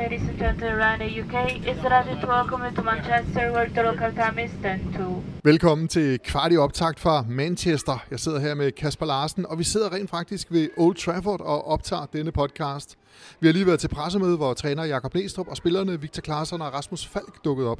[0.00, 1.36] Ladies and gentlemen around the UK,
[1.70, 5.22] it's ready to welcome you to Manchester where the local time is 10 to.
[5.44, 8.04] Velkommen til kvart i optakt fra Manchester.
[8.10, 11.68] Jeg sidder her med Kasper Larsen, og vi sidder rent faktisk ved Old Trafford og
[11.68, 12.98] optager denne podcast.
[13.40, 16.74] Vi har lige været til pressemøde, hvor træner Jakob Næstrup og spillerne Victor Claesson og
[16.74, 17.78] Rasmus Falk dukkede op.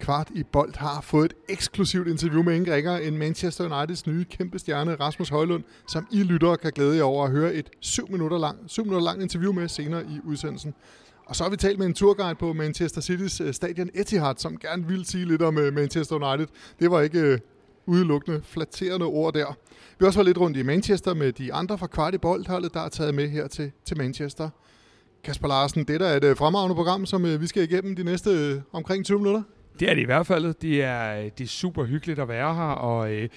[0.00, 4.24] Kvart i Bold har fået et eksklusivt interview med ingen ringer end Manchester Uniteds nye
[4.24, 8.10] kæmpe stjerne Rasmus Højlund, som I lyttere kan glæde jer over at høre et 7
[8.10, 10.74] minutter lang, 7 minutter lang interview med senere i udsendelsen.
[11.26, 14.58] Og så har vi talt med en turguide på Manchester City's øh, stadion Etihad, som
[14.58, 16.46] gerne ville sige lidt om øh, Manchester United.
[16.80, 17.38] Det var ikke øh,
[17.86, 19.56] udelukkende flatterende ord der.
[19.70, 22.74] Vi har også været lidt rundt i Manchester med de andre fra kvart i boldholdet,
[22.74, 24.50] der er taget med her til, til Manchester.
[25.24, 29.04] Kasper Larsen, det der er et fremragende program, som vi skal igennem de næste omkring
[29.04, 29.42] 20 minutter.
[29.80, 30.54] Det er det i hvert fald.
[30.54, 33.28] Det er, øh, det er super hyggeligt at være her, og øh,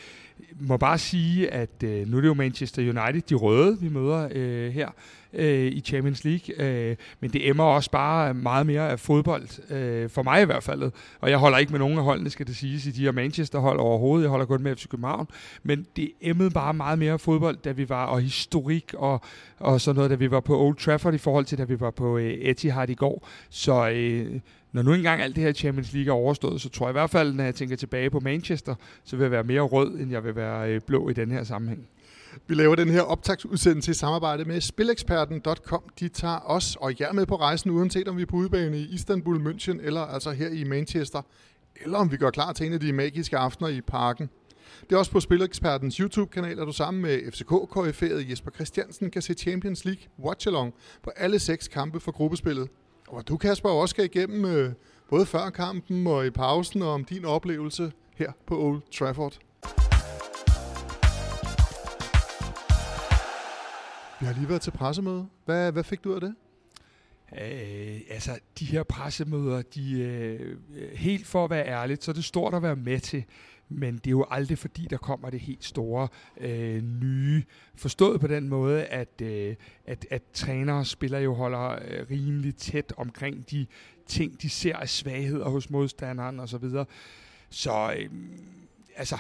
[0.60, 4.30] må bare sige, at øh, nu er det jo Manchester United, de røde, vi møder
[4.32, 4.90] øh, her
[5.34, 6.66] øh, i Champions League.
[6.66, 10.64] Øh, men det emmer også bare meget mere af fodbold, øh, for mig i hvert
[10.64, 10.92] fald.
[11.20, 13.80] Og jeg holder ikke med nogen af holdene, skal det siges, i de her Manchester-hold
[13.80, 14.23] overhovedet.
[14.23, 15.28] Jeg holder kun med FC København.
[15.64, 19.22] Men det emmede bare meget mere af fodbold, da vi var, og historik og,
[19.59, 21.92] og sådan noget, da vi var på Old Trafford i forhold til, da vi var
[21.92, 23.28] på øh, Etihad i går.
[23.50, 24.39] Så øh,
[24.72, 27.09] når nu engang alt det her Champions League er overstået, så tror jeg i hvert
[27.09, 30.23] fald, når jeg tænker tilbage på Manchester, så vil jeg være mere rød, end jeg
[30.23, 31.88] vil være øh, blå i den her sammenhæng.
[32.48, 35.84] Vi laver den her optagsudsendelse i samarbejde med Spileksperten.com.
[36.00, 38.84] De tager os og jer med på rejsen, uanset om vi er på udebane i
[38.94, 41.22] Istanbul, München eller altså her i Manchester,
[41.76, 44.30] eller om vi går klar til en af de magiske aftener i parken.
[44.89, 49.34] Det er også på Spilekspertens YouTube-kanal, at du sammen med FCK-koryferet Jesper Christiansen kan se
[49.34, 50.73] Champions League Watch-along
[51.04, 52.70] på alle seks kampe for gruppespillet.
[53.08, 54.73] Og du, Kasper, også skal igennem øh,
[55.09, 59.39] både før kampen og i pausen og om din oplevelse her på Old Trafford.
[64.24, 65.28] Vi har lige været til pressemøde.
[65.46, 66.36] Hvad, hvad fik du ud af det?
[67.42, 70.58] Øh, altså, de her pressemøder, de øh,
[70.96, 73.24] helt for at være ærligt, så er det stort at være med til.
[73.70, 76.08] Men det er jo aldrig fordi, der kommer det helt store
[76.38, 77.44] øh, nye.
[77.76, 82.56] Forstået på den måde, at, øh, at, at trænere og spillere jo holder øh, rimelig
[82.56, 83.66] tæt omkring de
[84.08, 86.48] ting, de ser af svagheder hos modstanderen osv.
[86.48, 86.86] Så, videre.
[87.50, 88.10] så øh,
[88.95, 89.17] altså,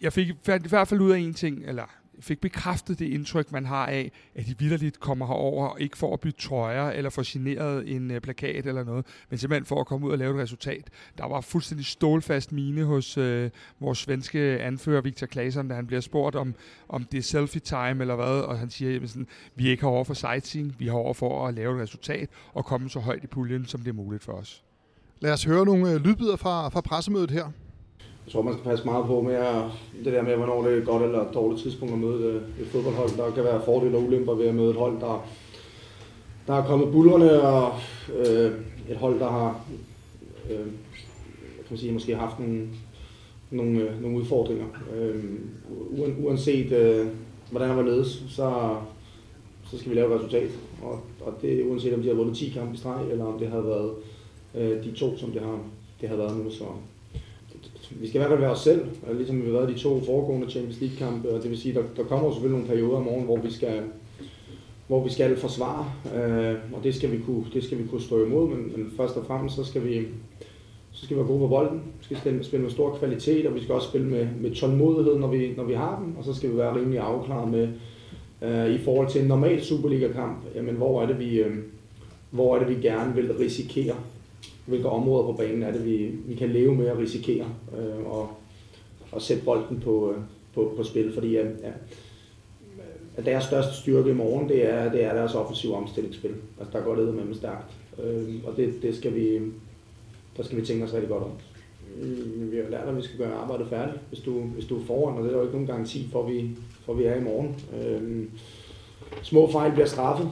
[0.00, 3.66] jeg fik i hvert fald ud af en ting, eller fik bekræftet det indtryk, man
[3.66, 7.22] har af, at de vidderligt kommer herover og ikke for at bytte trøjer eller få
[7.26, 10.42] generet en øh, plakat eller noget, men simpelthen for at komme ud og lave et
[10.42, 10.90] resultat.
[11.18, 16.00] Der var fuldstændig stålfast mine hos øh, vores svenske anfører Victor Claesson, da han bliver
[16.00, 16.54] spurgt om,
[16.88, 19.16] om det er selfie time eller hvad, og han siger, at
[19.54, 22.64] vi er ikke herovre for sightseeing, vi er herovre for at lave et resultat og
[22.64, 24.64] komme så højt i puljen, som det er muligt for os.
[25.20, 27.50] Lad os høre nogle øh, lydbider fra, fra pressemødet her.
[28.26, 29.62] Jeg tror, man skal passe meget på med at,
[30.04, 32.66] det der med, hvornår det er et godt eller et dårligt tidspunkt at møde et,
[32.66, 33.10] fodboldhold.
[33.16, 35.26] Der kan være fordele og ulemper ved at møde et hold, der,
[36.46, 37.72] der er kommet bullerne, og
[38.16, 38.52] øh,
[38.90, 39.60] et hold, der har
[40.50, 40.66] øh,
[41.64, 42.68] kan man sige, måske haft nogle,
[43.50, 44.66] nogle, øh, nogle udfordringer.
[44.96, 45.24] Øh,
[46.24, 47.06] uanset øh,
[47.50, 48.76] hvordan der var ledes, så,
[49.70, 50.50] så skal vi lave et resultat.
[50.82, 53.48] Og, og det uanset om de har vundet 10 kampe i streg, eller om det
[53.48, 53.90] har været
[54.54, 55.58] øh, de to, som det har,
[56.00, 56.50] det har været nu.
[56.50, 56.64] Så,
[58.00, 58.84] vi skal i hvert fald være os selv,
[59.14, 62.04] ligesom vi har været de to foregående Champions League-kampe, og det vil sige, der, der
[62.04, 63.80] kommer selvfølgelig nogle perioder om morgenen, hvor vi skal,
[64.86, 68.24] hvor vi skal forsvare, øh, og det skal vi kunne, det skal vi kunne stå
[68.24, 70.06] imod, men, men først og fremmest så skal vi,
[70.92, 73.54] så skal vi være gode på bolden, vi skal spille, spille med stor kvalitet, og
[73.54, 76.34] vi skal også spille med, med tålmodighed, når vi, når vi har den, og så
[76.34, 77.68] skal vi være rimelig afklaret med,
[78.42, 81.56] øh, i forhold til en normal Superliga-kamp, jamen hvor er det vi, øh,
[82.30, 83.94] hvor er det vi gerne vil risikere
[84.66, 87.46] hvilke områder på banen er det, vi, vi kan leve med at risikere
[87.78, 88.30] øh, og,
[89.12, 90.18] og sætte bolden på, øh,
[90.54, 91.46] på, på spil, fordi at,
[93.16, 96.34] at deres største styrke i morgen, det er, det er deres offensive omstillingsspil.
[96.58, 97.72] Altså der går det med dem stærkt,
[98.04, 99.40] øh, og det, det skal vi,
[100.36, 101.30] der skal vi tænke os rigtig godt om.
[102.00, 104.84] Øh, vi har lært, at vi skal gøre arbejdet færdigt, hvis du, hvis du er
[104.84, 106.50] foran, og det er der jo ikke nogen garanti for, at vi,
[106.84, 107.56] for at vi er i morgen.
[107.80, 108.24] Øh,
[109.22, 110.30] små fejl bliver straffet,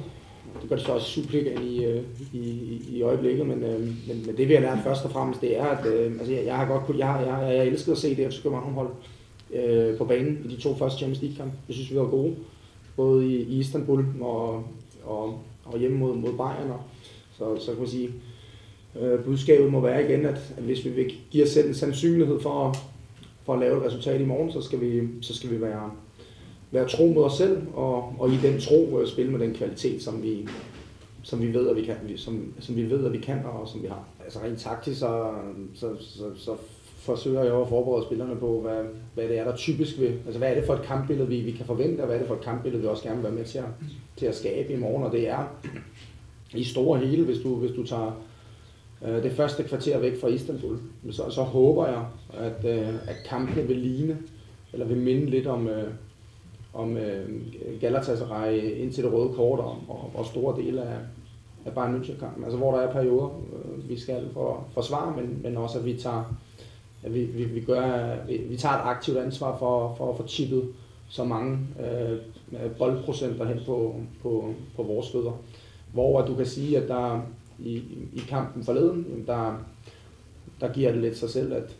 [0.61, 2.03] det gør det så også i Superligaen i, øh,
[2.33, 5.59] i, i øjeblikket, men, øh, men, men det vi har lært først og fremmest, det
[5.59, 8.17] er, at øh, altså, jeg, jeg har godt jeg, jeg, jeg, jeg elsket at se
[8.17, 8.89] det FC København hold
[9.53, 11.57] øh, på banen i de to første Champions League kampe.
[11.69, 12.37] Jeg synes, vi var gode,
[12.97, 14.65] både i, i Istanbul og,
[15.05, 16.71] og, og hjemme mod, mod Bayern.
[16.71, 16.81] Og,
[17.39, 18.11] så, så kan man sige,
[19.01, 22.41] øh, budskabet må være igen, at, at hvis vi vil give os selv en sandsynlighed
[22.41, 22.77] for,
[23.45, 25.91] for at lave et resultat i morgen, så skal vi, så skal vi være,
[26.73, 30.03] være tro mod os selv, og, og i den tro øh, spille med den kvalitet,
[30.03, 30.49] som vi,
[31.23, 33.83] som vi ved, at vi kan, som, som vi ved, at vi kan, og som
[33.83, 34.05] vi har.
[34.25, 35.31] Altså rent taktisk, så,
[35.75, 36.57] så, så, så
[36.99, 38.85] forsøger jeg at forberede spillerne på, hvad,
[39.15, 41.53] hvad det er, der typisk vil, altså hvad er det for et kampbillede, vi, vi
[41.53, 43.45] kan forvente, og hvad er det for et kampbillede, vi også gerne vil være med
[43.45, 43.65] til at,
[44.17, 45.45] til at skabe i morgen, og det er,
[46.55, 48.23] i store hele, hvis du, hvis du tager
[49.05, 50.79] øh, det første kvarter væk fra Istanbul,
[51.11, 52.05] så, så håber jeg,
[52.35, 54.19] at, øh, at kampene vil ligne,
[54.73, 55.89] eller vil minde lidt om, øh,
[56.75, 57.29] om øh,
[57.81, 60.99] Galatasaray ind til det røde kort, og, og, og store dele af,
[61.65, 62.45] af Bayern München-kampen.
[62.45, 65.95] Altså hvor der er perioder, øh, vi skal for, forsvare, men, men også at vi
[65.95, 66.35] tager,
[67.03, 70.27] at vi, vi, vi, gør, vi, vi tager et aktivt ansvar for, for at få
[70.27, 70.69] chippet
[71.09, 72.19] så mange øh,
[72.79, 75.33] boldprocenter hen på, på, på vores fødder.
[75.93, 77.21] Hvor at du kan sige, at der
[77.59, 77.77] i,
[78.15, 79.59] i kampen forleden, der,
[80.61, 81.77] der giver det lidt sig selv, at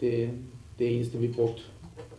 [0.00, 0.30] det,
[0.78, 1.62] det eneste, vi brugte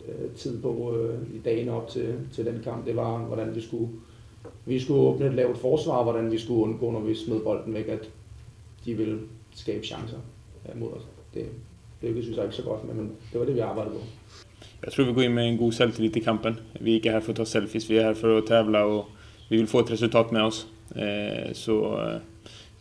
[0.08, 3.60] øh, tid på øh, i dagen op til, til den kamp, det var, hvordan vi
[3.60, 3.88] skulle,
[4.66, 7.88] vi skulle åbne et lavt forsvar, hvordan vi skulle undgå, når vi smed bolden væk,
[7.88, 8.10] at
[8.84, 9.18] de ville
[9.54, 10.18] skabe chancer
[10.74, 11.02] mod os.
[11.34, 11.44] Det,
[12.00, 14.00] det lykkedes vi ikke så godt med, men det var det, vi arbejdede på.
[14.84, 16.58] Jeg tror vi går in med en god selvtillit i kampen.
[16.80, 19.04] Vi er ikke her for at ta selfies, vi er her for at tävla og
[19.48, 20.66] vi vil få et resultat med oss.
[20.96, 22.20] Eh, så eh,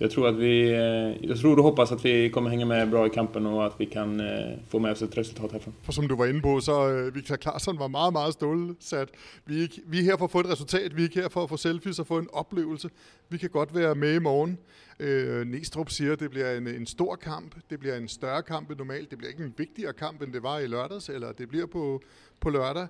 [0.02, 3.06] jag tror, att vi, eh, jag tror och hoppas att vi kommer hänga med bra
[3.06, 5.74] i kampen och att vi kan eh, få med oss ett resultat härifrån.
[5.84, 9.10] For som du var inde på, så uh, Victor Claesson var meget, meget stålsat.
[9.46, 11.30] Vi er, ikke, vi er her for at få et resultat, vi er ikke her
[11.30, 12.90] for at få selfies og få en oplevelse.
[13.30, 14.58] Vi kan godt være med i morgen.
[15.00, 18.70] Uh, Næstrup siger, at det bliver en, en stor kamp, det bliver en større kamp
[18.70, 21.50] end normalt, det bliver ikke en vigtigere kamp, end det var i lørdags, eller det
[21.50, 22.02] bliver på,
[22.40, 22.88] på lørdag.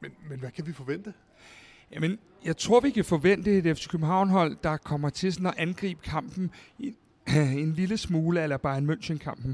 [0.00, 1.12] Men, men hvad kan vi forvente?
[1.92, 6.00] Jamen, jeg tror, vi kan forvente et FC København-hold, der kommer til sådan at angribe
[6.02, 6.96] kampen en,
[7.58, 9.50] en lille smule eller Bayern München-kampen.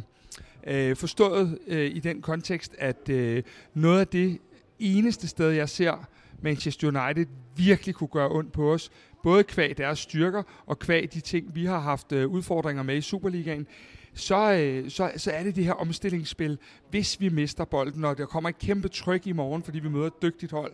[0.67, 3.43] Øh, forstået øh, i den kontekst, at øh,
[3.75, 4.39] noget af det
[4.79, 6.09] eneste sted, jeg ser
[6.43, 8.91] Manchester United virkelig kunne gøre ondt på os,
[9.23, 13.01] både kvæg deres styrker og kvæg de ting, vi har haft øh, udfordringer med i
[13.01, 13.67] Superligaen,
[14.15, 16.59] så, øh, så, så er det det her omstillingsspil,
[16.91, 20.07] hvis vi mister bolden, og der kommer et kæmpe tryk i morgen, fordi vi møder
[20.07, 20.73] et dygtigt hold,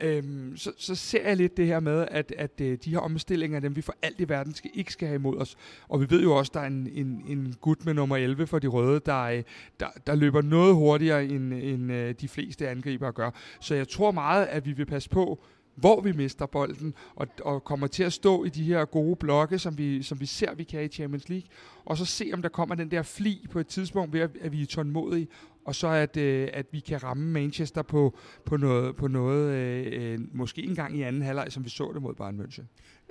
[0.00, 3.60] øhm, så, så ser jeg lidt det her med, at, at øh, de her omstillinger,
[3.60, 5.56] dem vi for alt i verden skal, ikke skal have imod os.
[5.88, 8.46] Og vi ved jo også, at der er en, en, en gut med nummer 11
[8.46, 9.42] for de røde, der, øh,
[9.80, 13.30] der, der løber noget hurtigere, end, end øh, de fleste angriber gør.
[13.60, 15.44] Så jeg tror meget, at vi vil passe på,
[15.80, 19.58] hvor vi mister bolden, og, og kommer til at stå i de her gode blokke,
[19.58, 21.48] som vi, som vi ser, vi kan i Champions League,
[21.84, 24.52] og så se, om der kommer den der fli på et tidspunkt, ved at, at
[24.52, 25.28] vi er tålmodige,
[25.64, 30.12] og så at, øh, at vi kan ramme Manchester på, på noget, på noget øh,
[30.12, 32.64] øh måske en gang i anden halvleg, som vi så det mod Bayern München.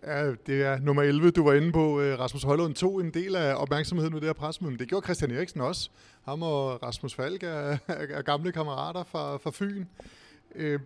[0.04, 2.02] Ja, det er nummer 11, du var inde på.
[2.02, 5.06] Øh, Rasmus Højlund tog en del af opmærksomheden ved det her presmøde, men det gjorde
[5.06, 5.90] Christian Eriksen også.
[6.26, 9.86] Ham og Rasmus Falk er, er gamle kammerater fra, fra Fyn.
[10.58, 10.80] Øh,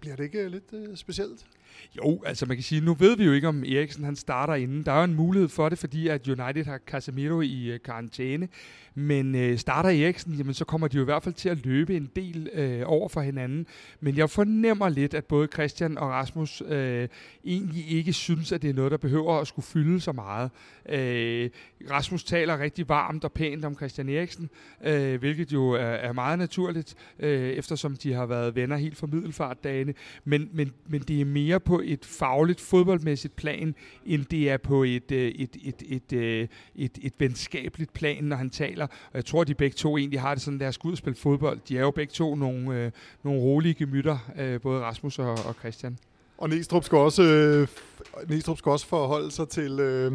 [0.00, 1.46] bliver det ikke lidt øh, specielt?
[1.96, 4.82] Jo, altså man kan sige, nu ved vi jo ikke, om Eriksen han starter inden.
[4.82, 8.48] Der er jo en mulighed for det, fordi at United har Casemiro i øh, karantæne.
[8.94, 11.96] Men øh, starter Eriksen, jamen så kommer de jo i hvert fald til at løbe
[11.96, 13.66] en del øh, over for hinanden.
[14.00, 17.08] Men jeg fornemmer lidt, at både Christian og Rasmus øh,
[17.44, 20.50] egentlig ikke synes, at det er noget, der behøver at skulle fylde så meget.
[20.88, 21.50] Øh,
[21.90, 24.50] Rasmus taler rigtig varmt og pænt om Christian Eriksen,
[24.84, 29.06] øh, hvilket jo er, er meget naturligt, øh, eftersom de har været venner helt fra
[29.06, 29.94] middelfartdagene.
[30.24, 33.74] Men, men, men det er mere på et fagligt, fodboldmæssigt plan,
[34.06, 38.36] end det er på et, øh, et, et, et, et, et, et venskabeligt plan, når
[38.36, 38.86] han taler.
[38.86, 40.98] Og jeg tror, at de begge to egentlig har det sådan, der skal ud og
[40.98, 41.60] spille fodbold.
[41.68, 42.90] De er jo begge to nogle, øh,
[43.22, 45.98] nogle rolige gemytter, øh, både Rasmus og, og Christian.
[46.38, 47.68] Og Næstrup skal også, øh,
[48.28, 49.80] Næstrup skal også forholde sig til...
[49.80, 50.12] Øh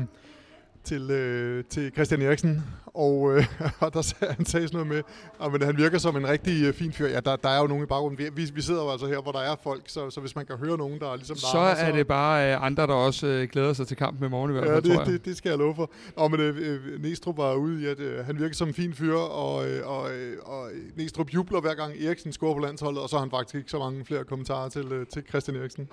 [0.88, 3.46] til, øh, til Christian Eriksen, og, øh,
[3.86, 5.04] og der sagde, han sagde sådan noget med,
[5.46, 7.08] at men han virker som en rigtig øh, fin fyr.
[7.08, 8.32] Ja, der, der er jo nogen i baggrunden.
[8.36, 10.58] Vi, vi sidder jo altså her, hvor der er folk, så, så hvis man kan
[10.58, 11.36] høre nogen, der er ligesom...
[11.36, 11.98] Så larmer, er så...
[11.98, 14.66] det bare øh, andre, der også øh, glæder sig til kampen i morgen i hvert
[14.66, 15.14] fald, ja, det, tror jeg.
[15.14, 15.92] Det, det skal jeg love for.
[16.16, 18.94] Og men øh, øh, Næstrup var ude i, at øh, han virker som en fin
[18.94, 23.10] fyr, og, øh, og, øh, og Næstrup jubler hver gang Eriksen scorer på landsholdet, og
[23.10, 25.90] så har han faktisk ikke så mange flere kommentarer til, øh, til Christian Eriksen.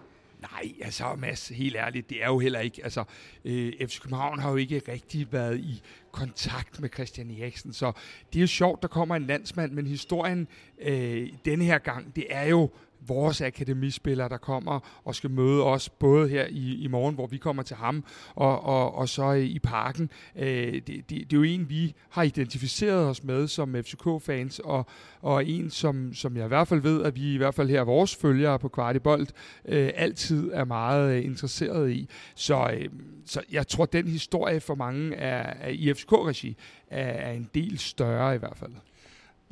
[0.52, 3.04] Nej, altså Mads, helt ærligt, det er jo heller ikke, altså
[3.44, 5.82] øh, FC København har jo ikke rigtig været i
[6.12, 7.92] kontakt med Christian Eriksen, så
[8.32, 10.48] det er jo sjovt, der kommer en landsmand, men historien
[10.78, 12.70] øh, denne her gang, det er jo
[13.06, 17.37] vores akademispillere, der kommer og skal møde os, både her i, i morgen, hvor vi
[17.37, 20.11] kommer til ham, og, og, og så i parken.
[20.37, 24.87] Øh, det, det, det er jo en, vi har identificeret os med som FCK-fans, og,
[25.20, 27.82] og en, som, som jeg i hvert fald ved, at vi i hvert fald her,
[27.82, 29.32] vores følgere på Kvartibolt,
[29.64, 32.08] øh, altid er meget øh, interesseret i.
[32.34, 32.88] Så, øh,
[33.26, 36.56] så jeg tror, den historie for mange er, er i FCK-regi
[36.90, 38.73] er, er en del større i hvert fald.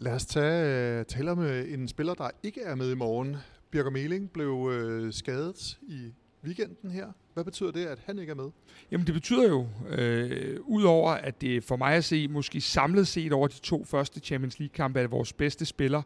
[0.02, 3.36] Lad os tage, uh, tale om uh, en spiller, der ikke er med i morgen.
[3.70, 6.12] Birger Meling blev uh, skadet i
[6.44, 7.06] weekenden her.
[7.34, 8.50] Hvad betyder det, at han ikke er med?
[8.90, 13.32] Jamen det betyder jo, øh, udover at det for mig at se, måske samlet set
[13.32, 16.02] over de to første Champions League-kampe, er vores bedste spiller,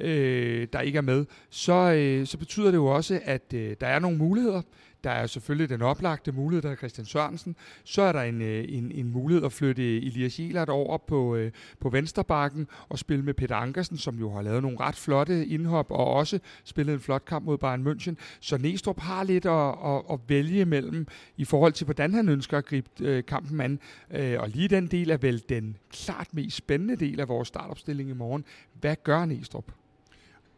[0.00, 3.86] øh, der ikke er med, så, øh, så betyder det jo også, at øh, der
[3.86, 4.62] er nogle muligheder.
[5.04, 7.56] Der er selvfølgelig den oplagte mulighed, der er Christian Sørensen.
[7.84, 11.52] Så er der en, øh, en, en mulighed at flytte Elias Jelert over på, øh,
[11.80, 15.90] på Vensterbakken og spille med Peter Ankersen, som jo har lavet nogle ret flotte indhop
[15.90, 18.14] og også spillet en flot kamp mod Bayern München.
[18.40, 22.58] Så Næstrup har lidt at, at, at vælge mellem i forhold til, hvordan han ønsker
[22.58, 23.80] at gribe øh, kampen an.
[24.10, 28.10] Øh, og lige den del er vel den klart mest spændende del af vores startopstilling
[28.10, 28.44] i morgen.
[28.80, 29.72] Hvad gør Næstrup?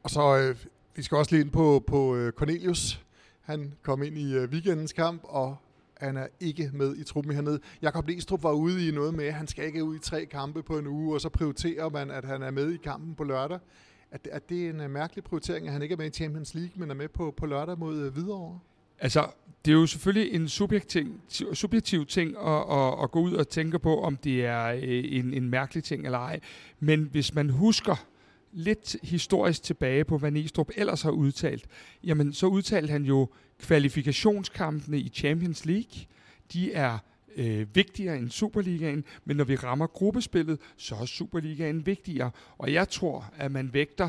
[0.02, 0.57] Og så, øh,
[0.97, 3.05] vi skal også lige ind på, på øh, Cornelius
[3.49, 5.57] han kom ind i øh, weekendens kamp, og
[5.97, 7.61] han er ikke med i truppen hernede.
[7.83, 10.62] Jakob Lestrup var ude i noget med, at han skal ikke ud i tre kampe
[10.62, 13.59] på en uge, og så prioriterer man, at han er med i kampen på lørdag.
[14.11, 16.55] Er det, er det en øh, mærkelig prioritering, at han ikke er med i Champions
[16.55, 18.59] League, men er med på, på lørdag mod uh, Hvidovre?
[18.99, 19.26] Altså,
[19.64, 21.21] det er jo selvfølgelig en subjektiv,
[21.52, 25.50] subjektiv ting at, at, at gå ud og tænke på, om det er en, en
[25.50, 26.40] mærkelig ting eller ej.
[26.81, 28.07] Men hvis man husker,
[28.52, 31.67] lidt historisk tilbage på, hvad Næstrup ellers har udtalt,
[32.05, 33.28] jamen så udtalte han jo
[33.59, 36.07] kvalifikationskampene i Champions League.
[36.52, 36.99] De er
[37.37, 42.31] øh, vigtigere end Superligaen, men når vi rammer gruppespillet, så er Superligaen vigtigere.
[42.59, 44.09] Og jeg tror, at man vægter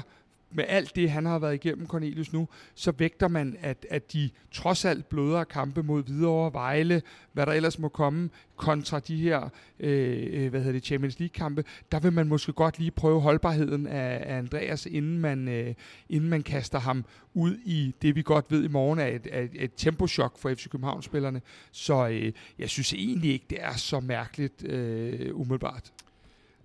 [0.51, 4.29] med alt det, han har været igennem, Cornelius nu, så vægter man, at, at de
[4.51, 7.01] trods alt blødere kampe mod Hvidovre, Vejle,
[7.33, 11.63] hvad der ellers må komme, kontra de her øh, øh, hvad hedder det, Champions League-kampe,
[11.91, 15.73] der vil man måske godt lige prøve holdbarheden af, af Andreas, inden man, øh,
[16.09, 19.51] inden man kaster ham ud i det, vi godt ved i morgen er et, et,
[19.53, 21.41] et tempochok for FC København-spillerne.
[21.71, 25.91] Så øh, jeg synes egentlig ikke, det er så mærkeligt øh, umiddelbart.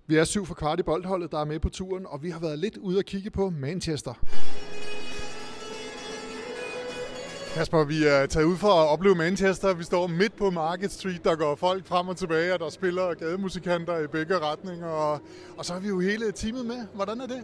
[0.07, 2.39] Vi er syv for kvart i boldholdet, der er med på turen, og vi har
[2.39, 4.13] været lidt ude at kigge på Manchester.
[7.55, 9.73] Kasper, vi er taget ud for at opleve Manchester.
[9.73, 13.13] Vi står midt på Market Street, der går folk frem og tilbage, og der spiller
[13.13, 14.87] gademusikanter i begge retninger.
[14.87, 15.19] Og,
[15.57, 16.87] og så har vi jo hele teamet med.
[16.93, 17.43] Hvordan er det?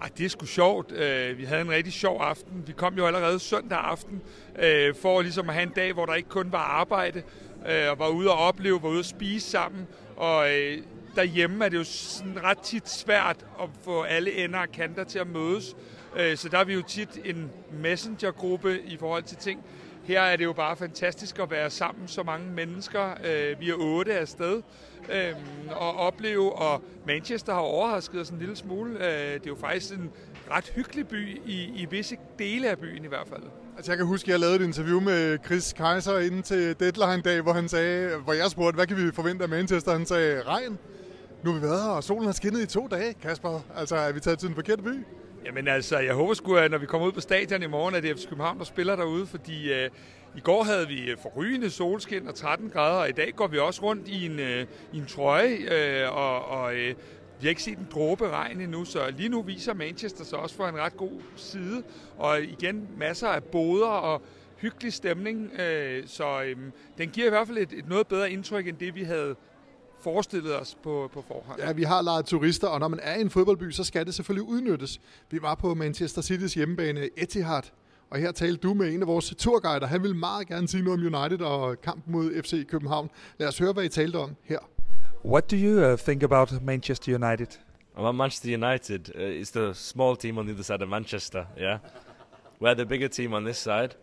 [0.00, 0.92] Ej, det er sgu sjovt.
[0.92, 2.62] Øh, vi havde en rigtig sjov aften.
[2.66, 4.22] Vi kom jo allerede søndag aften
[4.58, 7.22] øh, for ligesom at have en dag, hvor der ikke kun var arbejde,
[7.68, 9.86] øh, og var ude at opleve, var ude at spise sammen.
[10.16, 10.46] Og
[11.16, 15.18] derhjemme er det jo sådan ret tit svært at få alle ender og kanter til
[15.18, 15.76] at mødes.
[16.16, 19.60] Øh, så der er vi jo tit en messengergruppe i forhold til ting.
[20.04, 23.10] Her er det jo bare fantastisk at være sammen så mange mennesker.
[23.24, 24.62] Øh, vi er otte afsted
[25.12, 25.32] øh,
[25.70, 28.94] og opleve, og Manchester har overrasket os en lille smule.
[28.94, 29.02] Det
[29.34, 30.10] er jo faktisk en
[30.50, 33.42] ret hyggelig by i, i visse dele af byen i hvert fald.
[33.76, 37.40] Altså jeg kan huske, at jeg lavede et interview med Chris Kaiser inden til deadline-dag,
[37.40, 39.92] hvor han sagde, hvor jeg spurgte, hvad kan vi forvente af Manchester?
[39.92, 40.78] Han sagde, regn.
[41.42, 43.60] Nu har vi været her, og solen har skinnet i to dage, Kasper.
[43.76, 45.04] Altså, er vi taget til den forkerte by?
[45.44, 48.02] Jamen altså, jeg håber sgu, at når vi kommer ud på stadion i morgen, at
[48.02, 49.90] det er FC København, der spiller derude, fordi øh,
[50.36, 53.58] i går havde vi øh, forrygende solskin og 13 grader, og i dag går vi
[53.58, 56.88] også rundt i en, øh, i en trøje, øh, og, og øh,
[57.40, 60.56] vi har ikke set en dråbe regn endnu, så lige nu viser Manchester sig også
[60.56, 61.82] for en ret god side,
[62.18, 64.22] og igen masser af boder og
[64.56, 66.56] hyggelig stemning, øh, så øh,
[66.98, 69.36] den giver i hvert fald et, et noget bedre indtryk, end det vi havde
[70.02, 71.60] forestillet os på, på forhånd.
[71.60, 74.14] Ja, vi har lejet turister, og når man er i en fodboldby, så skal det
[74.14, 75.00] selvfølgelig udnyttes.
[75.30, 77.62] Vi var på Manchester City's hjemmebane Etihad,
[78.10, 79.86] og her talte du med en af vores turguider.
[79.86, 83.10] Han vil meget gerne sige noget om United og kampen mod FC København.
[83.38, 84.58] Lad os høre, hvad I talte om her.
[85.24, 87.46] What do you uh, think about Manchester United?
[87.96, 91.78] About Manchester United, uh, it's the small team on the other side of Manchester, yeah.
[92.62, 93.94] We're the bigger team on this side.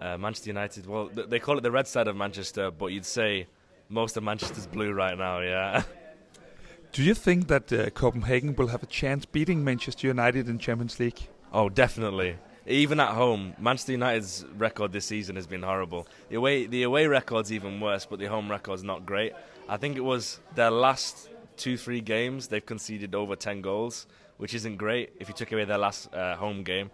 [0.00, 3.46] Uh, Manchester United, well, they call it the red side of Manchester, but you'd say
[3.90, 5.40] most of Manchester's blue right now.
[5.40, 5.82] Yeah.
[6.92, 10.98] Do you think that uh, Copenhagen will have a chance beating Manchester United in Champions
[10.98, 11.28] League?
[11.52, 12.36] Oh, definitely.
[12.66, 16.06] Even at home, Manchester United's record this season has been horrible.
[16.28, 19.32] The away, the away record's even worse, but the home record's not great.
[19.68, 24.06] I think it was their last two, three games they've conceded over ten goals,
[24.36, 26.90] which isn't great if you took away their last uh, home game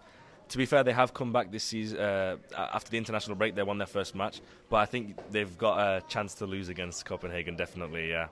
[0.49, 3.55] to be fair, they have come back this season uh, after the international break.
[3.55, 7.05] They won their first match, but I think they've got a chance to lose against
[7.05, 7.55] Copenhagen.
[7.55, 8.27] Definitely, yeah.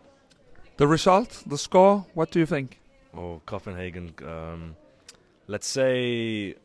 [0.77, 2.05] The result, the score.
[2.13, 2.79] What do you think?
[3.13, 4.13] Oh, Copenhagen.
[4.23, 4.75] Um,
[5.47, 6.55] let's say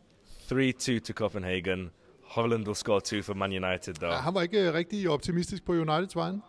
[0.48, 1.90] three-two to Copenhagen.
[2.24, 4.12] Holland will score two for Man United, though.
[4.12, 6.40] Ja, han var ikke rigtig optimistisk på Uniteds vegne.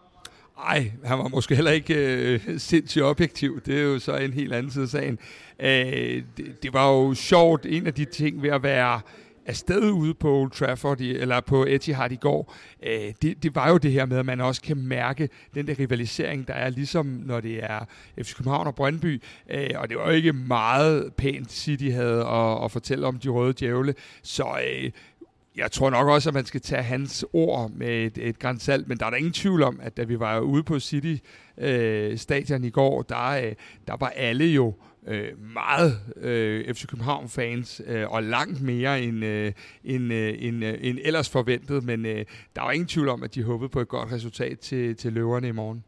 [0.57, 3.61] Nej, han var måske heller ikke øh, sindssygt objektiv.
[3.61, 5.19] Det er jo så en helt anden side af sagen.
[5.59, 7.65] Øh, det, det var jo sjovt.
[7.65, 9.01] En af de ting ved at være
[9.45, 13.77] afsted ude på Old Trafford, eller på Etihad i går, øh, det, det var jo
[13.77, 17.39] det her med, at man også kan mærke den der rivalisering, der er ligesom når
[17.39, 17.85] det er
[18.21, 22.63] FC København og Brøndby, øh, og det var jo ikke meget pænt City havde at,
[22.63, 24.91] at fortælle om de røde djævle, så øh,
[25.55, 28.87] jeg tror nok også, at man skal tage hans ord med et, et grænsalt, salt,
[28.87, 31.15] men der er der ingen tvivl om, at da vi var ude på City
[31.57, 33.53] øh, stadion i går, der, øh,
[33.87, 34.73] der var alle jo
[35.07, 39.53] øh, meget øh, FC København-fans, øh, og langt mere end, øh,
[39.83, 43.35] end, øh, end, øh, end ellers forventet, men øh, der var ingen tvivl om, at
[43.35, 45.83] de håbede på et godt resultat til, til løverne i morgen.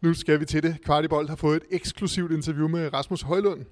[0.00, 0.76] Nu skal vi til det.
[0.84, 3.64] Kvartibold har fået et eksklusivt interview med Rasmus Højlund.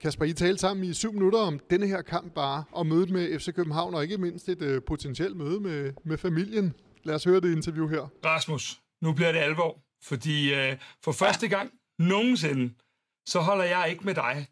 [0.00, 3.38] Kasper, I talte sammen i syv minutter om denne her kamp bare, og mødet med
[3.38, 6.74] FC København, og ikke mindst et øh, potentielt møde med, med familien.
[7.04, 8.08] Lad os høre det interview her.
[8.24, 12.74] Rasmus, nu bliver det alvor, fordi øh, for første gang nogensinde,
[13.26, 14.46] så holder jeg ikke med dig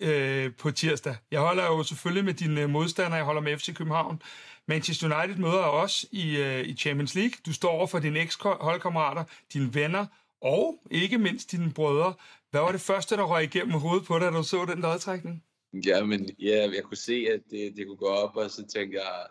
[0.00, 1.16] øh, på tirsdag.
[1.30, 4.22] Jeg holder jo selvfølgelig med dine modstandere, jeg holder med FC København.
[4.68, 7.32] Manchester United møder os i, øh, i Champions League.
[7.46, 10.06] Du står over for dine eks-holdkammerater, dine venner,
[10.40, 12.14] og ikke mindst dine brødre.
[12.50, 15.44] Hvad var det første, der røg igennem hovedet på dig, da du så den lodtrækning?
[15.86, 18.98] Ja, men ja, jeg kunne se, at det, det kunne gå op, og så tænkte
[18.98, 19.26] jeg,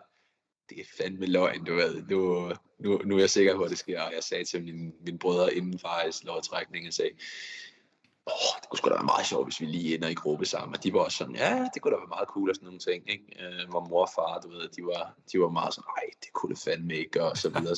[0.70, 2.02] det er fandme løgn, du ved.
[2.02, 4.02] Nu, nu, nu er jeg sikker på, at det sker.
[4.02, 7.10] Og jeg sagde til mine, mine brødre inden faktisk lodtrækningen, jeg sagde,
[8.26, 10.76] åh, det kunne sgu da være meget sjovt, hvis vi lige ender i gruppe sammen.
[10.76, 12.80] Og de var også sådan, ja, det kunne da være meget cool og sådan nogle
[12.80, 13.24] ting, ikke?
[13.40, 16.32] Øh, hvor mor og far, du ved, de var, de var meget sådan, nej, det
[16.32, 17.76] kunne det fandme ikke, og så videre.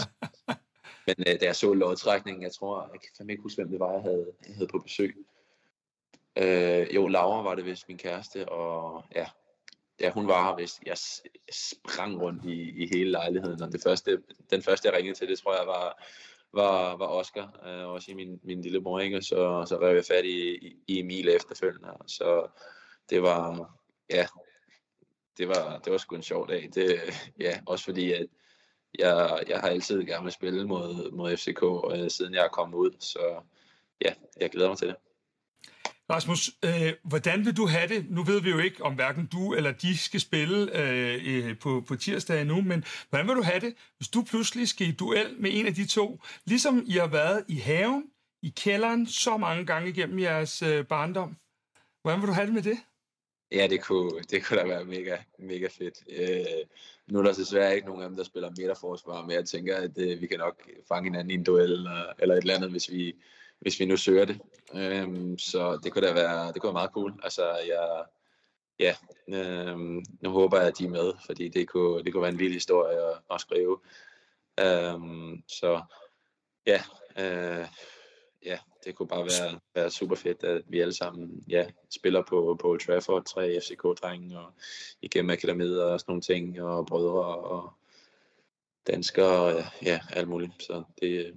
[1.06, 3.80] Men øh, da jeg så lodtrækningen, jeg tror, jeg kan fandme ikke huske, hvem det
[3.80, 5.16] var, jeg havde, jeg havde på besøg.
[6.36, 9.26] Øh, jo, Laura var det vist, min kæreste, og ja,
[10.00, 10.80] ja hun var her vist.
[10.86, 10.96] Jeg
[11.52, 15.38] sprang rundt i, i hele lejligheden, og det første, den første, jeg ringede til, det
[15.38, 16.04] tror jeg var,
[16.52, 19.22] var, var Oscar, øh, også i min, min lille mor, ikke?
[19.22, 22.46] Så, så rev jeg fat i, i, i Emil efterfølgende, så
[23.10, 23.74] det var,
[24.10, 24.26] ja,
[25.38, 26.70] det var, det var sgu en sjov dag.
[26.74, 27.00] Det,
[27.38, 28.26] ja, også fordi, at
[28.98, 32.76] jeg, jeg har altid gerne vil spille mod, mod FCK, øh, siden jeg er kommet
[32.76, 33.42] ud, så
[34.04, 34.96] ja, jeg glæder mig til det.
[36.10, 38.10] Rasmus, øh, hvordan vil du have det?
[38.10, 41.96] Nu ved vi jo ikke, om hverken du eller de skal spille øh, på, på
[41.96, 45.50] tirsdag endnu, men hvordan vil du have det, hvis du pludselig skal i duel med
[45.52, 48.04] en af de to, ligesom I har været i haven,
[48.42, 51.36] i kælderen, så mange gange igennem jeres øh, barndom?
[52.02, 52.78] Hvordan vil du have det med det?
[53.52, 55.94] Ja, det kunne, det kunne da være mega, mega fedt.
[56.10, 56.66] Øh,
[57.06, 59.98] nu er der desværre ikke nogen af dem, der spiller midterforsvar, men jeg tænker, at
[59.98, 62.90] øh, vi kan nok fange hinanden i en duel eller, eller et eller andet, hvis
[62.90, 63.16] vi,
[63.60, 64.40] hvis vi nu søger det.
[64.74, 67.20] Øh, så det kunne da være, det kunne være meget cool.
[67.22, 68.04] Altså, jeg,
[68.78, 68.94] ja,
[69.28, 69.78] øh,
[70.20, 72.52] nu håber jeg, at de er med, fordi det kunne, det kunne være en vild
[72.52, 73.78] historie at, at skrive.
[74.60, 75.00] Øh,
[75.48, 75.82] så
[76.66, 76.82] ja,
[77.18, 77.66] øh,
[78.84, 82.68] det kunne bare være, være super fedt, at vi alle sammen ja, spiller på, på
[82.68, 84.52] Old Trafford, tre FCK-drenge, og
[85.02, 87.72] igennem akademiet og sådan nogle ting, og brødre og
[88.86, 90.62] danskere, og ja, alt muligt.
[90.62, 91.34] Så det,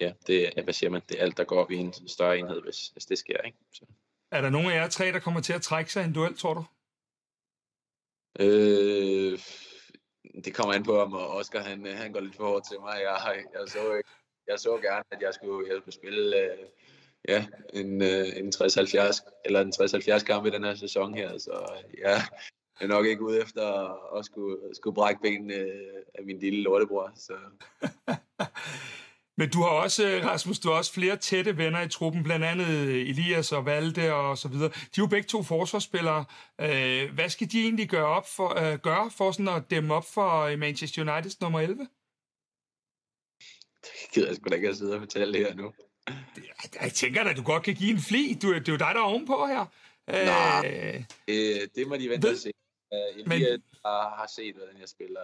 [0.00, 2.62] ja, det, hvad siger man, det er alt, der går op i en større enhed,
[2.62, 3.40] hvis, hvis det sker.
[3.42, 3.58] Ikke?
[3.72, 3.84] Så.
[4.30, 6.36] Er der nogen af jer tre, der kommer til at trække sig i en duel,
[6.36, 6.64] tror du?
[8.40, 9.38] Øh,
[10.44, 13.00] det kommer an på, om Oscar han, han går lidt for hårdt til mig.
[13.02, 14.10] Jeg, jeg, så, ikke,
[14.48, 16.58] jeg så gerne, at jeg skulle, jeg skulle spille øh,
[17.28, 19.72] ja, en, øh, en 60-70 eller en
[20.20, 21.38] 60-70 kamp i den her sæson her.
[21.38, 22.14] Så øh, ja,
[22.80, 23.64] jeg er nok ikke ude efter
[24.18, 27.12] at skulle, skulle brække benene øh, af min lille lortebror.
[27.16, 27.34] Så.
[29.38, 32.44] Men du har også, øh, Rasmus, du har også flere tætte venner i truppen, blandt
[32.44, 34.68] andet Elias og Valde og så videre.
[34.68, 36.24] De er jo begge to forsvarsspillere.
[37.14, 41.12] Hvad skal de egentlig gøre, op for, gøre for sådan at dæmme op for Manchester
[41.12, 41.86] Uniteds nummer 11?
[44.02, 45.72] Det gider jeg sgu da ikke at sidde og fortælle det her nu.
[46.82, 48.38] Jeg tænker da, du godt kan give en fli.
[48.42, 49.66] Du, det er jo dig, der er ovenpå her.
[50.08, 52.52] Nej, øh, det må de vente at se.
[52.92, 53.62] Elias men...
[53.84, 55.20] har, har set, hvordan jeg spiller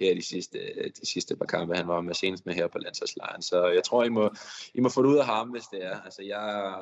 [0.00, 0.58] her de sidste,
[1.00, 3.42] de sidste par kampe, han var med senest med her på landsholdslejren.
[3.42, 4.34] Så jeg tror, I må,
[4.74, 6.00] I må få det ud af ham, hvis det er.
[6.00, 6.74] Altså, jeg,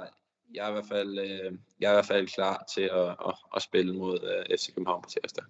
[0.54, 3.34] jeg, er i hvert fald, øh, jeg er i hvert fald klar til at, at,
[3.56, 5.44] at spille mod FC København på tirsdag.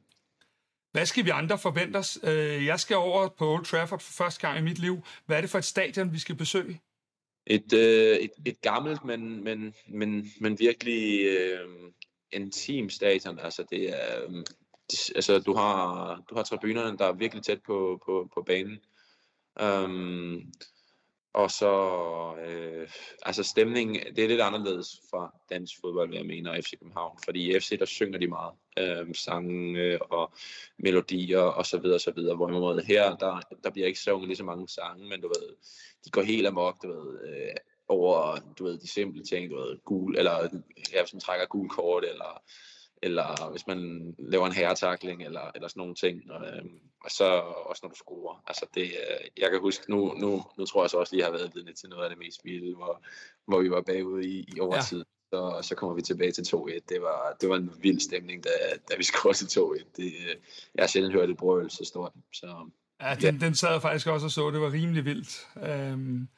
[0.93, 2.19] Hvad skal vi andre forvente os?
[2.23, 5.05] Øh, jeg skal over på Old Trafford for første gang i mit liv.
[5.27, 6.81] Hvad er det for et stadion, vi skal besøge?
[7.47, 11.69] Et, øh, et, et gammelt, men, men, men, men virkelig øh,
[12.33, 13.39] intim stadion.
[13.39, 14.45] Altså det er, øh,
[15.15, 18.79] altså, du har, du har tribunerne, der er virkelig tæt på, på, på banen.
[19.63, 20.53] Um,
[21.35, 21.73] og så,
[22.47, 22.89] øh,
[23.23, 27.19] altså stemningen, det er lidt anderledes fra dansk fodbold, hvad jeg mener, FC København.
[27.25, 30.33] Fordi i FC, der synger de meget øh, sange og
[30.79, 32.37] melodier og så videre, og så videre.
[32.37, 35.57] Hvorimod her, der, der bliver ikke sunget lige så mange sange, men du ved,
[36.05, 37.55] de går helt amok, du ved, øh,
[37.89, 40.49] over, du ved, de simple ting, du ved, gul, eller
[40.93, 42.43] ja, hvis trækker gul kort, eller
[43.03, 46.31] eller hvis man laver en herretakling, eller, eller sådan nogle ting.
[46.31, 46.65] Og, øh,
[47.05, 47.25] og så
[47.71, 48.43] også når du scorer.
[48.47, 51.31] Altså det, øh, jeg kan huske, nu, nu, nu tror jeg så også lige, har
[51.31, 53.03] været vidne til noget af det mest vilde, hvor,
[53.47, 54.99] hvor vi var bagud i, i overtid.
[54.99, 55.05] Ja.
[55.33, 56.81] Så, så kommer vi tilbage til 2-1.
[56.89, 58.51] Det var, det var en vild stemning, da,
[58.91, 59.85] da vi scorede til 2-1.
[59.97, 60.37] Det, øh,
[60.75, 62.13] jeg har sjældent hørt et brøl så stort.
[62.33, 63.47] Så, ja, den, ja.
[63.47, 64.51] den sad jeg faktisk også og så.
[64.51, 65.49] Det var rimelig vildt.
[65.57, 66.29] Øhm,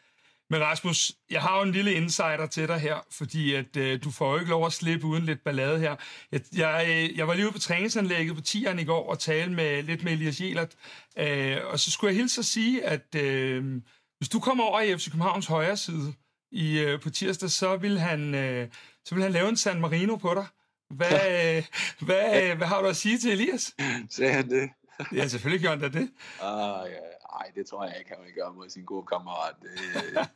[0.54, 4.10] Men Rasmus, jeg har jo en lille insider til dig her, fordi at øh, du
[4.10, 5.96] får jo ikke lov at slippe uden lidt ballade her.
[6.32, 9.52] Jeg, jeg, øh, jeg var lige ude på træningsanlægget på tieren i går og tale
[9.52, 10.74] med lidt med Elias Jelert,
[11.18, 13.82] øh, og så skulle jeg hilse at sige, at øh,
[14.18, 16.14] hvis du kommer over i FC Københavns højre side
[16.52, 18.68] i, øh, på tirsdag, så vil, han, øh,
[19.04, 20.46] så vil han lave en San Marino på dig.
[20.90, 21.64] Hvad, øh,
[22.06, 23.74] hvad, øh, hvad har du at sige til Elias?
[24.16, 24.70] Sagde han det?
[25.12, 26.08] Ja, selvfølgelig gjorde han da det.
[26.42, 27.14] Ah, ja.
[27.40, 29.54] Ej, det tror jeg ikke, han vil gøre mod sin gode kammerat.
[29.62, 29.70] Det,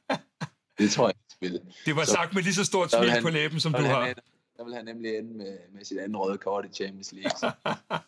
[0.79, 1.75] det tror jeg ikke vil.
[1.87, 3.91] Det var Så- sagt med lige så stort smil han- på læben, som du han
[3.91, 4.07] har.
[4.07, 4.21] ende-
[4.57, 7.31] Så vil han nemlig ende med, med sit andet røde kort i Champions League.
[7.39, 7.53] Så.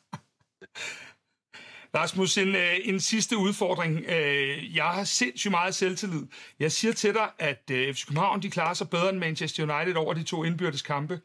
[1.94, 4.04] Rasmus, en, øh, en sidste udfordring.
[4.08, 6.26] Øh, Jeg har sindssygt meget selvtillid.
[6.58, 9.94] Jeg siger til dig, at øh, FC København de klarer sig bedre end Manchester United
[9.96, 11.20] over de to indbyrdes kampe.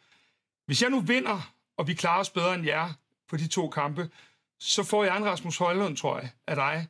[0.65, 2.89] Hvis jeg nu vinder, og vi klarer os bedre end jer
[3.29, 4.09] på de to kampe,
[4.59, 6.87] så får jeg en Rasmus Højlund, tror jeg, af dig.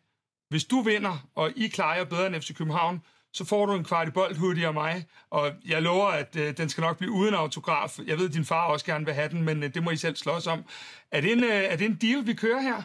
[0.55, 3.01] Hvis du vinder, og I klarer jer bedre end FC København,
[3.33, 6.57] så får du en kvart i bold hoodie af mig, og jeg lover, at øh,
[6.57, 7.99] den skal nok blive uden autograf.
[8.07, 9.97] Jeg ved, at din far også gerne vil have den, men øh, det må I
[9.97, 10.63] selv slås om.
[11.11, 12.77] Er det en, øh, er det en deal, vi kører her?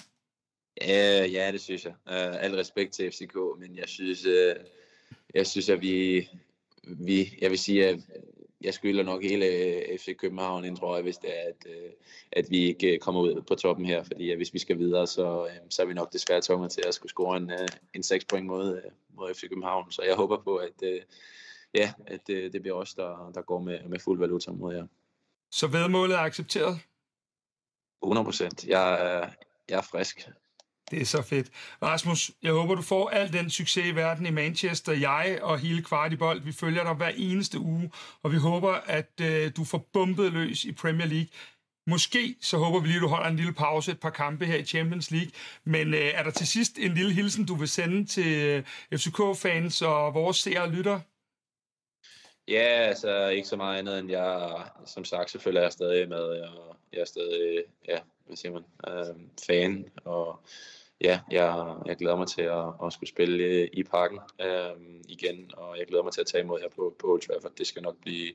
[0.83, 1.93] Øh, ja, det synes jeg.
[2.09, 4.55] Øh, al respekt til FCK, men jeg synes, øh,
[5.35, 6.29] jeg synes, at vi,
[6.85, 7.99] vi, jeg vil sige, at
[8.61, 11.91] jeg skylder nok hele øh, FC København en trøje, hvis det er, at, øh,
[12.33, 15.49] at vi ikke øh, kommer ud på toppen her, fordi hvis vi skal videre, så,
[15.71, 17.53] så er vi nok desværre tvunget til at skulle score en,
[17.95, 18.83] en 6 point mod,
[19.15, 19.91] mod FC København.
[19.91, 20.83] Så jeg håber på, at,
[21.75, 24.87] ja, at det bliver os, der, der går med, med fuld valuta mod jer.
[25.51, 26.79] Så vedmålet er accepteret?
[28.03, 28.67] 100 procent.
[28.67, 29.31] Jeg,
[29.69, 30.29] jeg er frisk.
[30.91, 31.49] Det er så fedt.
[31.83, 34.93] Rasmus, jeg håber, du får al den succes i verden i Manchester.
[34.93, 37.91] Jeg og hele Kvartibold, vi følger dig hver eneste uge,
[38.23, 41.29] og vi håber, at øh, du får bumpet løs i Premier League.
[41.87, 44.57] Måske så håber vi lige, at du holder en lille pause, et par kampe her
[44.57, 45.31] i Champions League.
[45.65, 48.65] Men øh, er der til sidst en lille hilsen, du vil sende til øh,
[48.99, 51.03] FCK-fans og vores seere og lyttere?
[52.49, 56.19] Ja, altså ikke så meget andet end jeg, som sagt, selvfølgelig er jeg stadig med,
[56.19, 59.15] og jeg er stadig, ja, hvad siger man, øh,
[59.47, 60.41] fan, og
[61.01, 65.51] ja, jeg, jeg glæder mig til at, at skulle spille øh, i parken øh, igen,
[65.57, 67.53] og jeg glæder mig til at tage imod her på, på Old Trafford.
[67.59, 68.33] Det skal nok blive,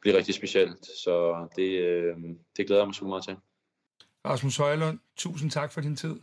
[0.00, 2.16] blive rigtig specielt, så det, øh,
[2.56, 3.36] det glæder jeg mig super meget til.
[4.24, 6.16] Rasmus Højlund, tusind tak for din tid.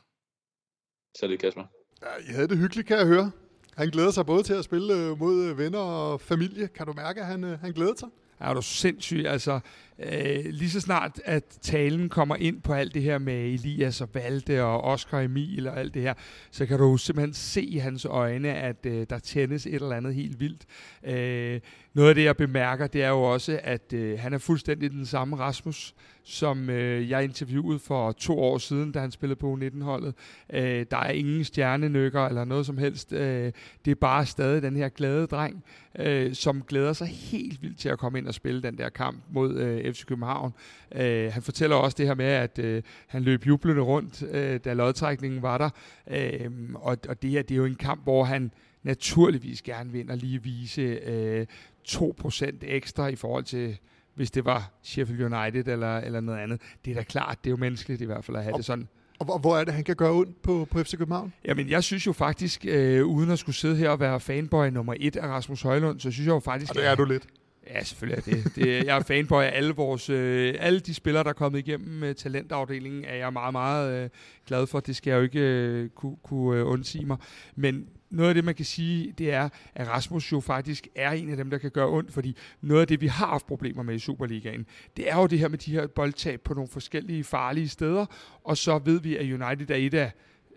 [1.17, 1.63] Så det Kasper.
[2.01, 3.31] Ja, I havde det hyggeligt, kan jeg høre.
[3.77, 6.67] Han glæder sig både til at spille øh, mod øh, venner og familie.
[6.67, 8.09] Kan du mærke, at han, han glæder sig?
[8.39, 9.25] Er du sindssyg?
[9.27, 9.59] Altså,
[9.99, 14.10] øh, lige så snart, at talen kommer ind på alt det her med Elias og
[14.13, 16.13] Valde og Oscar Emil og alt det her,
[16.51, 20.15] så kan du simpelthen se i hans øjne, at øh, der tændes et eller andet
[20.15, 20.65] helt vildt.
[21.03, 21.62] Øh,
[21.93, 25.05] noget af det, jeg bemærker, det er jo også, at øh, han er fuldstændig den
[25.05, 30.13] samme Rasmus, som øh, jeg interviewede for to år siden, da han spillede på U19-holdet.
[30.53, 33.13] Øh, der er ingen stjernenykker eller noget som helst.
[33.13, 33.51] Øh,
[33.86, 35.63] det er bare stadig den her glade dreng,
[35.99, 39.23] øh, som glæder sig helt vildt til at komme ind og spille den der kamp
[39.31, 40.54] mod øh, FC København.
[40.95, 44.73] Øh, han fortæller også det her med, at øh, han løb jublende rundt, øh, da
[44.73, 45.69] lodtrækningen var der.
[46.10, 48.52] Øh, og, og det her, det er jo en kamp, hvor han
[48.84, 51.45] naturligvis gerne vil ind og lige vise øh,
[51.88, 53.78] 2% ekstra i forhold til
[54.15, 56.62] hvis det var Sheffield United eller, eller noget andet.
[56.86, 58.65] Det er da klart, det er jo menneskeligt i hvert fald at have Og- det
[58.65, 58.88] sådan.
[59.19, 61.34] Og hvor, hvor er det, han kan gøre ondt på, på FC København?
[61.45, 64.93] Jamen, jeg synes jo faktisk, øh, uden at skulle sidde her og være fanboy nummer
[65.00, 66.69] et af Rasmus Højlund, så synes jeg jo faktisk...
[66.71, 67.28] Og det er du lidt.
[67.69, 68.56] Ja, selvfølgelig er det.
[68.56, 72.03] det jeg er fanboy af alle, vores, øh, alle de spillere, der er kommet igennem
[72.03, 74.10] øh, talentafdelingen, er jeg meget, meget øh,
[74.47, 74.80] glad for.
[74.80, 77.17] Det skal jeg jo ikke øh, kunne, kunne øh, undsige mig.
[77.56, 81.30] Men noget af det, man kan sige, det er, at Rasmus jo faktisk er en
[81.30, 83.95] af dem, der kan gøre ondt, fordi noget af det, vi har haft problemer med
[83.95, 84.65] i Superligaen,
[84.97, 88.06] det er jo det her med de her boldtab på nogle forskellige farlige steder,
[88.43, 90.12] og så ved vi, at United er et af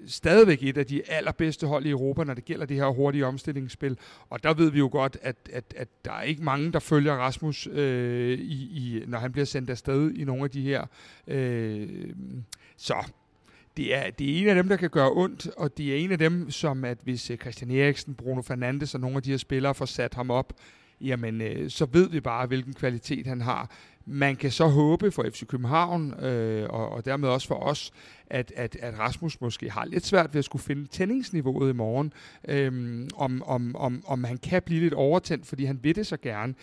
[0.06, 3.98] stadigvæk et af de allerbedste hold i Europa, når det gælder det her hurtige omstillingsspil.
[4.28, 7.14] Og der ved vi jo godt, at, at, at der er ikke mange, der følger
[7.14, 10.86] Rasmus, øh, i, i, når han bliver sendt afsted i nogle af de her.
[11.26, 11.88] Øh,
[12.76, 13.10] så
[13.76, 16.12] det er, det er en af dem, der kan gøre ondt, og det er en
[16.12, 19.36] af dem, som at hvis øh, Christian Eriksen, Bruno Fernandes og nogle af de her
[19.36, 20.52] spillere får sat ham op,
[21.00, 23.70] jamen øh, så ved vi bare, hvilken kvalitet han har.
[24.12, 27.92] Man kan så håbe for FC København, øh, og, og dermed også for os,
[28.26, 32.12] at, at, at Rasmus måske har lidt svært ved at skulle finde tændingsniveauet i morgen,
[32.48, 36.16] øhm, om, om, om, om han kan blive lidt overtændt, fordi han vil det så
[36.16, 36.54] gerne.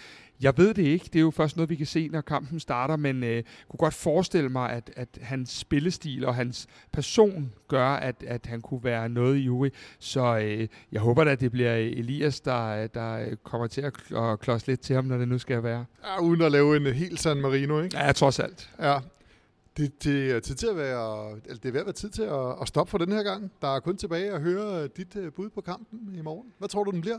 [0.42, 1.06] Jeg ved det ikke.
[1.06, 3.94] Det er jo først noget, vi kan se, når kampen starter, men øh, kunne godt
[3.94, 9.10] forestille mig, at, at hans spillestil og hans person gør, at, at han kunne være
[9.10, 9.70] noget i jury.
[10.00, 14.40] Så øh, jeg håber da, at det bliver Elias, der, der kommer til at, at
[14.40, 15.86] klodse lidt til ham, når det nu skal være.
[16.06, 17.98] Ja, uden at lave en helt San Marino, ikke?
[17.98, 18.70] Ja, trods alt.
[18.80, 19.00] Ja.
[19.78, 22.22] Det, det er tid til at være, eller det er ved at være tid til
[22.22, 23.52] at, at stoppe for den her gang.
[23.62, 26.48] Der er kun tilbage at høre dit øh, bud på kampen i morgen.
[26.58, 27.18] Hvad tror du, den bliver?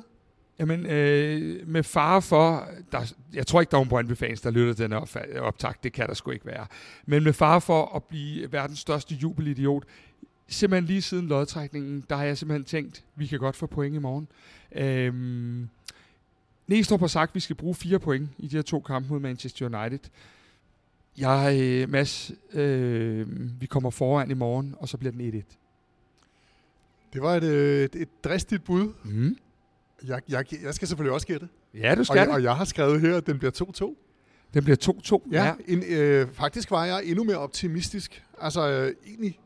[0.59, 4.75] Jamen, øh, med fare for, der, jeg tror ikke, der er nogen Brøndby-fans, der lytter
[4.75, 6.67] til den opfa- optag, det kan der sgu ikke være.
[7.07, 9.85] Men med fare for at blive verdens største jubelidiot,
[10.49, 13.99] simpelthen lige siden lodtrækningen, der har jeg simpelthen tænkt, vi kan godt få point i
[13.99, 14.29] morgen.
[14.73, 15.69] Øhm,
[16.67, 19.21] Næstrup har sagt, at vi skal bruge fire point i de her to kampe mod
[19.21, 20.11] Manchester United.
[21.19, 23.27] Jeg, øh, Mads, øh,
[23.61, 25.59] vi kommer foran i morgen, og så bliver den 1-1.
[27.13, 28.93] Det var et, øh, et, et dristigt bud.
[29.05, 29.37] Mm.
[30.07, 31.49] Jeg, jeg, jeg skal selvfølgelig også gætte.
[31.75, 32.35] Ja, du Og, skal jeg, det.
[32.35, 34.05] og jeg har skrevet her, at den bliver 2-2.
[34.55, 35.29] Den bliver 2-2.
[35.33, 38.23] Ja, en, øh, faktisk var jeg endnu mere optimistisk.
[38.41, 39.41] Altså øh, egentlig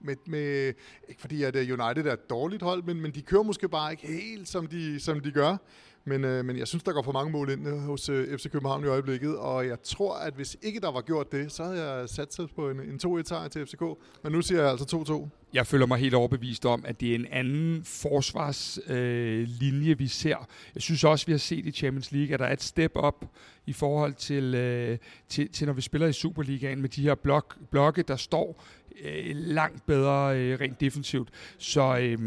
[0.00, 0.72] med, med,
[1.08, 3.90] ikke fordi at øh, United er et dårligt hold, men, men de kører måske bare
[3.90, 5.56] ikke helt, som de, som de gør.
[6.04, 8.50] Men, øh, men jeg synes, der går for mange mål ind øh, hos øh, FC
[8.50, 11.84] København i øjeblikket, og jeg tror, at hvis ikke der var gjort det, så havde
[11.84, 13.82] jeg sat sig på en, en 2-1 sejr til FCK.
[14.22, 15.38] Men nu siger jeg altså 2-2.
[15.54, 20.06] Jeg føler mig helt overbevist om, at det er en anden forsvarslinje, øh, linje, vi
[20.06, 20.48] ser.
[20.74, 23.24] Jeg synes også, vi har set i Champions League, at der er et step up
[23.66, 27.56] i forhold til, øh, til, til når vi spiller i Superligaen med de her blok,
[27.70, 28.64] blokke, der står
[29.04, 31.28] øh, langt bedre øh, rent defensivt.
[31.58, 32.18] Så øh,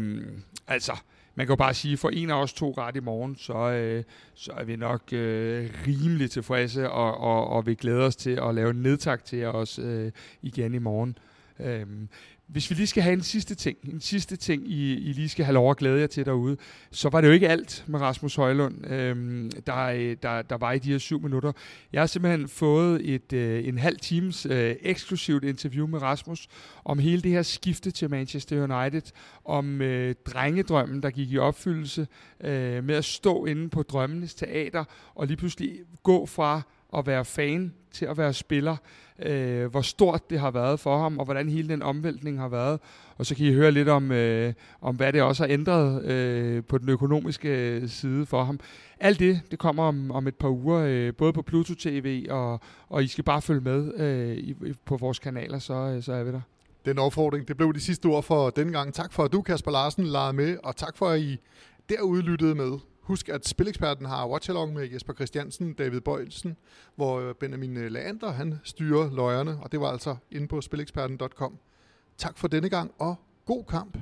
[0.66, 0.92] altså,
[1.36, 4.04] man kan jo bare sige, for en af os to ret i morgen, så, øh,
[4.34, 8.54] så er vi nok øh, rimelig tilfredse og, og, og vi glæder os til at
[8.54, 11.18] lave en nedtak til os øh, igen i morgen.
[11.60, 12.08] Øhm,
[12.48, 15.44] hvis vi lige skal have en sidste ting, en sidste ting, I, I lige skal
[15.44, 16.56] have lov at glæde jer til derude,
[16.90, 20.78] så var det jo ikke alt med Rasmus Højlund, øhm, der, der, der var i
[20.78, 21.52] de her syv minutter.
[21.92, 26.46] Jeg har simpelthen fået et øh, en halv times øh, eksklusivt interview med Rasmus
[26.84, 29.12] om hele det her skifte til Manchester United,
[29.44, 32.06] om øh, drengedrømmen, der gik i opfyldelse,
[32.40, 36.62] øh, med at stå inde på drømmenes teater og lige pludselig gå fra
[36.96, 38.76] at være fan til at være spiller,
[39.18, 42.80] øh, hvor stort det har været for ham, og hvordan hele den omvæltning har været.
[43.16, 46.64] Og så kan I høre lidt om, øh, om hvad det også har ændret øh,
[46.64, 48.60] på den økonomiske øh, side for ham.
[49.00, 52.60] Alt det, det kommer om, om et par uger, øh, både på Pluto TV, og,
[52.88, 54.54] og I skal bare følge med øh, i,
[54.84, 56.40] på vores kanaler, så, øh, så er vi der.
[56.84, 58.94] Den opfordring, det blev de sidste ord for denne gang.
[58.94, 61.40] Tak for, at du, Kasper Larsen, lejede med, og tak for, at I
[61.88, 62.78] derude lyttede med.
[63.06, 66.56] Husk, at Spileksperten har watchalong med Jesper Christiansen, David Bøjelsen,
[66.94, 71.58] hvor øh, Benjamin øh, Leander han styrer løjerne, og det var altså inde på spileksperten.com.
[72.18, 73.98] Tak for denne gang, og god kamp